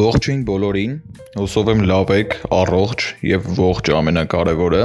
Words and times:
Ողջույն 0.00 0.42
բոլորին։ 0.48 0.92
Հուսով 1.36 1.68
եմ 1.72 1.80
լավ 1.90 2.10
եք, 2.14 2.34
առողջ 2.56 3.02
եւ 3.26 3.48
ողջ 3.58 3.90
ամենակարևորը։ 3.98 4.84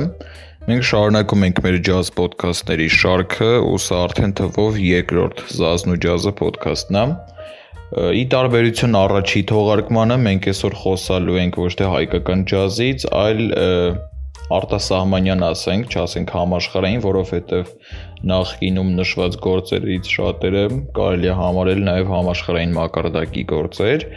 Մենք 0.66 0.88
շարունակում 0.90 1.46
ենք 1.48 1.62
մեր 1.66 1.78
ջազ 1.88 2.10
ոդքասթների 2.18 2.88
շարքը, 2.96 3.52
ու 3.70 3.80
սա 3.86 4.00
արդեն 4.08 4.34
թվով 4.40 4.80
երկրորդ 4.82 5.44
Զազն 5.56 5.94
ու 5.96 6.00
ջազը 6.06 6.34
ոդքասթն 6.42 7.00
է։ 7.00 7.06
Ի 7.96 8.24
տարբերություն 8.34 9.00
առաջի 9.06 9.44
թողարկմանը 9.54 10.18
մենք 10.26 10.50
այսօր 10.52 10.78
խոսալու 10.82 11.40
ենք 11.46 11.60
ոչ 11.64 11.72
թե 11.80 11.92
հայկական 11.96 12.46
ջազից, 12.52 13.08
այլ 13.24 13.42
արտասահմանյան 14.54 15.44
ասենք, 15.46 15.96
չասենք 15.96 16.34
համաշխարհային, 16.36 17.00
որովհետև 17.06 17.72
նախկինում 18.30 18.92
նշված 19.00 19.38
գործերից 19.46 20.12
շատերը 20.16 20.64
կարելի 21.00 21.32
է 21.32 21.38
համարել 21.40 21.82
նաև 21.90 22.12
համաշխարհային 22.14 22.76
մակարդակի 22.78 23.46
գործեր 23.52 24.08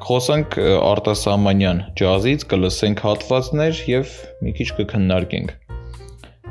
խոսանք 0.00 0.54
արտասահմանյան 0.90 1.80
ջազից, 2.00 2.44
կլսենք 2.52 3.02
հատվածներ 3.04 3.82
եւ 3.90 4.14
մի 4.44 4.54
քիչ 4.60 4.68
կքննարկենք։ 4.78 5.50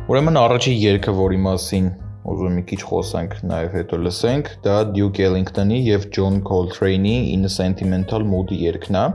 Ուրեմն 0.10 0.40
առաջի 0.42 0.74
երգը, 0.90 1.14
որի 1.20 1.40
մասին 1.46 1.90
ուզում 2.30 2.56
մի 2.60 2.64
քիչ 2.70 2.80
խոսանք, 2.90 3.34
նաև 3.50 3.76
հետո 3.80 4.00
լսենք, 4.06 4.52
դա 4.66 4.76
Duke 4.94 5.24
Ellington-ի 5.26 5.80
եւ 5.86 6.06
John 6.14 6.42
Coltrane-ի 6.46 7.34
In 7.34 7.48
a 7.48 7.52
Sentimental 7.54 8.26
Mood-ի 8.26 8.60
երգն 8.68 9.00
է։ 9.00 9.06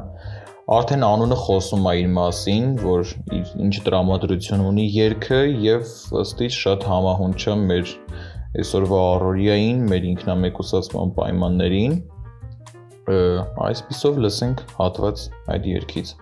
Արդեն 0.64 1.02
անունը 1.04 1.36
խոսում 1.36 1.86
է 1.90 1.92
իր 2.00 2.06
մասին, 2.16 2.68
որ 2.80 3.10
ինչ 3.66 3.74
տրամադրություն 3.84 4.62
ունի 4.64 4.86
երգը 4.94 5.40
եւ 5.60 5.90
ըստ 6.22 6.40
իս 6.46 6.56
շատ 6.62 6.86
համահունչ 6.88 7.36
է 7.52 7.56
մեր 7.64 7.92
այսօրվա 8.62 9.02
առօրյային, 9.10 9.84
մեր 9.92 10.08
ինքնամեկուսացման 10.14 11.14
պայմաններին 11.20 11.98
այսպիսով 13.68 14.24
լսենք 14.24 14.64
հատված 14.80 15.26
այդ 15.52 15.68
երգից 15.74 16.14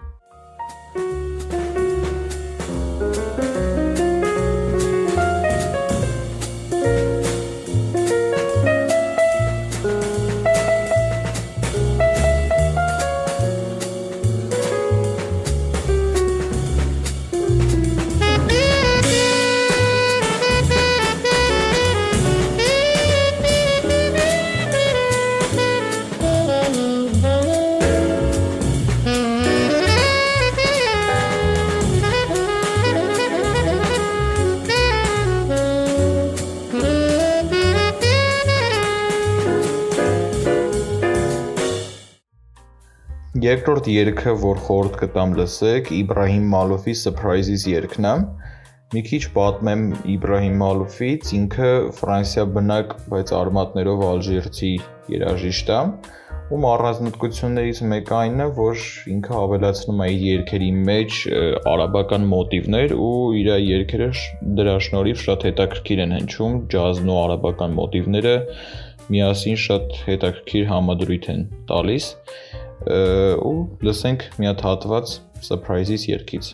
Երկրորդ 43.43 43.89
երգը, 43.91 44.33
որ 44.39 44.59
խորհուրդ 44.63 44.97
կտամ 45.01 45.33
լսեք, 45.35 45.89
Իբրահիմ 45.97 46.45
Մալոֆի 46.53 46.93
Surprises 47.01 47.65
երգն 47.67 48.07
է։ 48.07 48.13
Մի 48.95 49.01
քիչ 49.09 49.21
պատմեմ 49.35 49.83
Իբրահիմ 50.13 50.61
Մալոֆից, 50.61 51.33
ինքը 51.41 51.71
Ֆրանսիա 51.97 52.45
բնակ, 52.55 52.95
բայց 53.11 53.33
արմատներով 53.41 54.05
ալժիրցի 54.13 54.71
երաժիշտ 55.17 55.75
է, 55.75 55.81
ում 56.55 56.69
առանձնահատկություններից 56.71 57.83
մեկը 57.95 58.17
այն 58.21 58.47
է, 58.47 58.49
որ 58.63 58.87
ինքը 59.17 59.37
ավելացնում 59.43 60.07
է 60.07 60.09
իր 60.13 60.25
երգերի 60.29 60.71
մեջ 60.93 61.21
արաբական 61.73 62.31
մոտիվներ 62.37 62.95
ու 62.95 63.13
իր 63.43 63.53
երգերը 63.67 64.11
դրա 64.63 64.79
շնորհիվ 64.87 65.23
շատ 65.27 65.47
հետաքրքիր 65.51 66.07
են 66.07 66.19
հնչում, 66.21 66.59
ջազն 66.77 67.11
ու 67.11 67.21
արաբական 67.27 67.79
մոտիվները 67.83 68.37
միասին 69.13 69.57
շատ 69.67 69.97
հետաքրքիր 70.07 70.69
համադրույթ 70.71 71.33
են 71.33 71.41
տալիս 71.73 72.07
ու 72.89 73.55
լսենք 73.87 74.27
մի 74.39 74.51
հատ 74.51 74.67
հատված 74.69 75.15
surprise-ից 75.49 76.09
երգից 76.13 76.53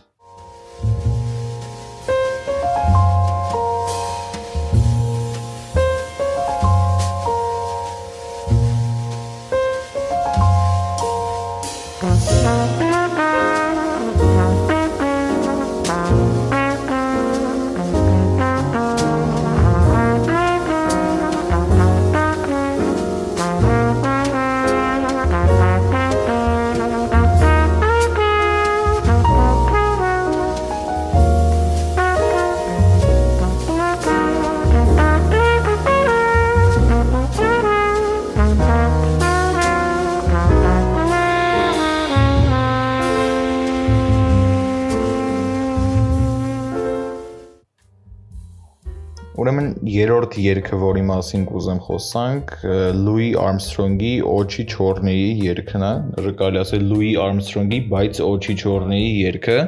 երրորդ 49.89 50.35
երգը, 50.43 50.79
որի 50.83 51.03
մասին 51.09 51.45
կուզեմ 51.49 51.79
խոսանք, 51.87 52.53
Լուի 52.99 53.29
Արմսթրոնգի 53.43 54.13
Օչի 54.33 54.65
Չորնեի 54.75 55.29
երգն 55.47 55.85
է, 55.89 55.93
ռկալի 56.27 56.61
ասել 56.63 56.87
Լուի 56.93 57.13
Արմսթրոնգի, 57.25 57.81
բայց 57.93 58.21
Օչի 58.29 58.57
Չորնեի 58.63 59.11
երգը, 59.23 59.59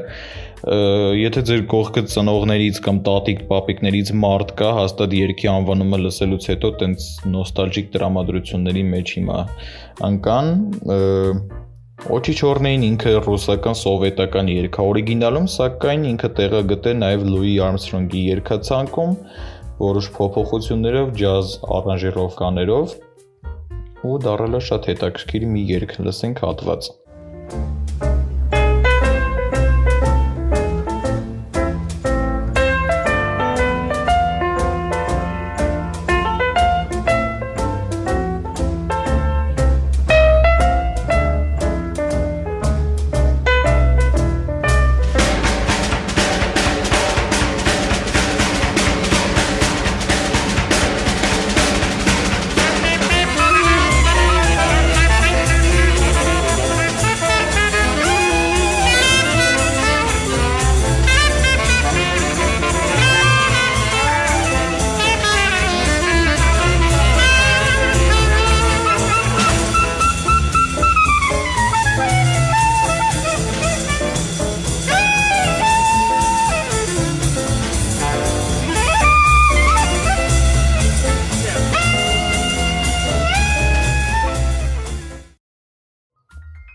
եթե 1.21 1.45
ձեր 1.51 1.63
կողքը 1.73 2.03
ծնողներից 2.15 2.81
կամ 2.85 2.99
տատիկ 3.07 3.41
պապիկներից 3.49 4.13
մարդ 4.25 4.53
կա, 4.61 4.73
հաստատ 4.81 5.17
երգի 5.21 5.49
անվանումը 5.55 6.03
լսելուց 6.05 6.51
հետո 6.53 6.73
տենց 6.83 7.07
նոստալգիկ 7.37 7.89
տրամադրությունների 7.97 8.85
մեջ 8.91 9.15
հիմա 9.21 9.41
անկան 10.11 10.53
Օչի 12.01 12.33
Չորնեին 12.41 12.85
ինքը 12.87 13.11
ռուսական 13.27 13.75
սովետական 13.77 14.47
երգ 14.49 14.77
է 14.81 14.85
օրիգինալում, 14.89 15.49
սակայն 15.53 16.07
ինքը 16.11 16.31
տեղը 16.39 16.61
գտե 16.71 16.95
նաև 16.97 17.27
Լուի 17.29 17.53
Արմսթրոնգի 17.67 18.23
երգացանկում, 18.31 19.13
որոշ 19.81 20.09
փոփոխություններով, 20.17 21.13
ջազ 21.17 21.53
առանժիրովկաներով 21.77 22.97
ու 24.11 24.17
դարել 24.25 24.59
է 24.59 24.61
շատ 24.69 24.89
հետաքրքիր 24.91 25.47
մի 25.55 25.63
երգ, 25.71 25.95
լսենք 26.05 26.43
հատված։ 26.45 26.91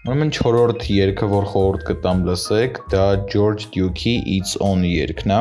Ուրեմն 0.06 0.30
4-րդ 0.38 0.84
երգը, 0.94 1.28
որ 1.32 1.46
խորհուրդ 1.50 1.84
կտամ 1.88 2.20
լսեք, 2.28 2.76
դա 2.92 3.06
George 3.32 3.64
Duke-ի 3.74 4.12
It's 4.36 4.52
On 4.62 4.84
երգն 4.86 5.32
է 5.34 5.40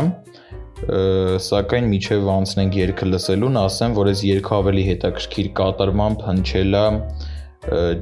սակայն 1.44 1.90
միջև 1.90 2.31
անցնենք 2.34 2.78
երգը 2.81 3.08
լսելուն, 3.11 3.58
ասեմ, 3.61 3.96
որ 3.99 4.11
այս 4.14 4.22
երգը 4.25 4.55
ավելի 4.58 4.87
հետաքրքիր 4.88 5.50
կատարմամբ 5.61 6.25
հնչել 6.31 6.78
է 6.81 6.87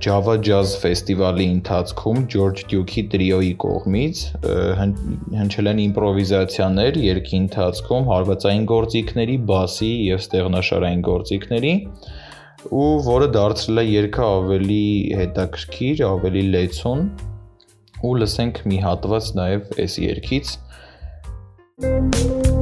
Java 0.06 0.38
Jazz 0.38 0.76
ֆեստիվալի 0.85 1.49
ընթացքում 1.56 2.23
George 2.31 2.65
Duke-ի 2.70 3.06
տրիոյի 3.11 3.53
կողմից 3.67 4.23
հնչել 5.43 5.73
են 5.75 5.85
իմպրովիզացիաներ 5.88 7.03
երկի 7.11 7.37
ընթացքում 7.43 8.11
հարվածային 8.15 8.67
գործիքների, 8.70 9.37
բասի 9.50 9.93
եւ 10.15 10.26
ստեղնաշարային 10.26 11.06
գործիքների 11.11 11.75
ու 12.70 12.88
որը 13.09 13.29
դարձրել 13.37 13.82
է 13.82 13.87
երգը 13.88 14.25
ավելի 14.29 14.87
հետաքրքիր, 15.20 16.03
ավելի 16.12 16.47
լեցուն 16.55 17.05
ու 18.03 18.17
լսենք 18.23 18.64
մի 18.70 18.82
հատված 18.87 19.31
նաև 19.43 19.79
այս 19.87 20.00
երգից 20.06 20.59
Thank 21.82 22.47
you 22.47 22.62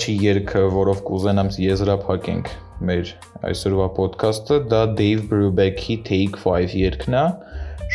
Վերջի 0.00 0.14
երգը, 0.24 0.60
որով 0.72 1.00
կուզենամ 1.04 1.48
եզրափակենք 1.60 2.46
մեր 2.88 3.10
այսօրվա 3.50 3.88
ոդքասթը, 3.98 4.56
դա 4.72 4.80
Dave 4.96 5.26
Brubeck-ի 5.28 5.98
Take 6.08 6.40
5 6.40 6.72
երգն 6.80 7.18
է։ 7.20 7.24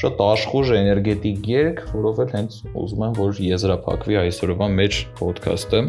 Շատ 0.03 0.21
աշխուժ 0.29 0.73
էներգետիկ 0.83 1.49
երգ, 1.55 1.85
որով 1.97 2.21
էլ 2.27 2.33
հենց 2.37 2.61
ուզում 2.77 3.05
եմ 3.09 3.21
որ 3.23 3.39
եզրափակվի 3.49 4.19
այսօրվա 4.21 4.67
մեր 4.77 4.99
ոդքասթը։ 5.25 5.81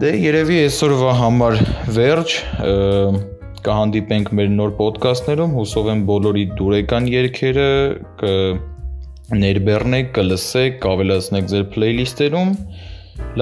Դե 0.00 0.10
երևի 0.16 0.54
այսօրվա 0.64 1.10
համար 1.18 1.58
վերջ 1.92 2.34
կհանդիպենք 3.66 4.30
մեր 4.38 4.46
նոր 4.54 4.70
ոդկասթներում, 4.78 5.52
հուսով 5.58 5.90
եմ 5.92 6.04
բոլորի 6.08 6.44
դուրեկան 6.60 7.08
երգերը 7.12 7.66
կ 8.22 8.30
ներբեռնեք, 9.42 10.08
կլսեք, 10.16 10.78
կավելացնեք 10.86 11.50
ձեր 11.52 11.66
playlist-երում։ 11.76 12.54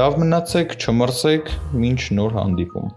Լավ 0.03 0.19
մնացեք, 0.25 0.75
չմրսեք, 0.83 1.55
ոչ 1.87 2.01
նոր 2.19 2.35
հանդիպում։ 2.43 2.91